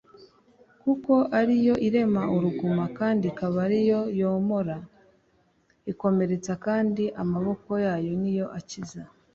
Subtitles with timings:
[0.81, 4.75] kuko ari yo irema uruguma, kandi akaba ari yo yomora,
[5.89, 9.01] irakomeretsa, kandi amaboko yayo ni yo akiza